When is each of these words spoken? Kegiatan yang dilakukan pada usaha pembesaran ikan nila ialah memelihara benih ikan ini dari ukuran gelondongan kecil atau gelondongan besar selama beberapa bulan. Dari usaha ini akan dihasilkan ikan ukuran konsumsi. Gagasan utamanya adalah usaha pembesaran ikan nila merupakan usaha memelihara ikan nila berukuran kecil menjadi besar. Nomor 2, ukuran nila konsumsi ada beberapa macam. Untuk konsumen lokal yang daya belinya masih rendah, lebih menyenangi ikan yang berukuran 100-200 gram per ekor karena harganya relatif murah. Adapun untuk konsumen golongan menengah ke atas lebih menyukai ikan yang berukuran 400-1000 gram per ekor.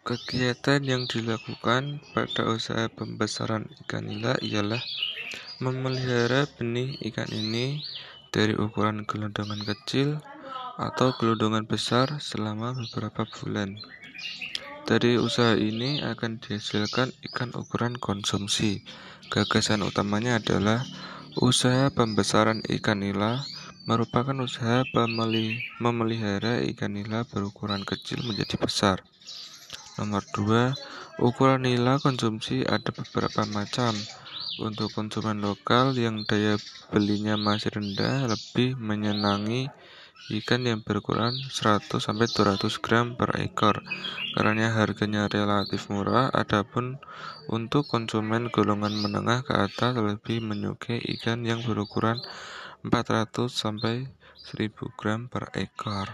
Kegiatan 0.00 0.80
yang 0.80 1.04
dilakukan 1.04 2.00
pada 2.16 2.48
usaha 2.48 2.88
pembesaran 2.88 3.68
ikan 3.84 4.08
nila 4.08 4.32
ialah 4.40 4.80
memelihara 5.60 6.48
benih 6.56 6.96
ikan 7.12 7.28
ini 7.28 7.84
dari 8.32 8.56
ukuran 8.56 9.04
gelondongan 9.04 9.60
kecil 9.60 10.24
atau 10.80 11.12
gelondongan 11.20 11.68
besar 11.68 12.16
selama 12.16 12.72
beberapa 12.72 13.28
bulan. 13.28 13.76
Dari 14.88 15.20
usaha 15.20 15.52
ini 15.60 16.00
akan 16.00 16.40
dihasilkan 16.40 17.12
ikan 17.28 17.52
ukuran 17.52 18.00
konsumsi. 18.00 18.80
Gagasan 19.28 19.84
utamanya 19.84 20.40
adalah 20.40 20.80
usaha 21.36 21.92
pembesaran 21.92 22.64
ikan 22.80 23.04
nila 23.04 23.44
merupakan 23.84 24.34
usaha 24.40 24.80
memelihara 25.76 26.64
ikan 26.72 26.96
nila 26.96 27.28
berukuran 27.28 27.84
kecil 27.84 28.24
menjadi 28.24 28.56
besar. 28.56 29.04
Nomor 30.00 30.24
2, 30.32 31.20
ukuran 31.20 31.68
nila 31.68 32.00
konsumsi 32.00 32.64
ada 32.64 32.88
beberapa 32.88 33.44
macam. 33.52 33.92
Untuk 34.56 34.96
konsumen 34.96 35.44
lokal 35.44 35.92
yang 35.92 36.24
daya 36.24 36.56
belinya 36.88 37.36
masih 37.36 37.76
rendah, 37.76 38.24
lebih 38.24 38.80
menyenangi 38.80 39.68
ikan 40.40 40.64
yang 40.64 40.80
berukuran 40.80 41.36
100-200 41.52 42.80
gram 42.80 43.12
per 43.12 43.36
ekor 43.44 43.84
karena 44.32 44.72
harganya 44.72 45.28
relatif 45.28 45.92
murah. 45.92 46.32
Adapun 46.32 46.96
untuk 47.52 47.84
konsumen 47.84 48.48
golongan 48.48 48.96
menengah 49.04 49.44
ke 49.44 49.52
atas 49.52 50.00
lebih 50.00 50.40
menyukai 50.40 50.96
ikan 51.20 51.44
yang 51.44 51.60
berukuran 51.60 52.16
400-1000 52.88 54.08
gram 54.96 55.28
per 55.28 55.52
ekor. 55.60 56.08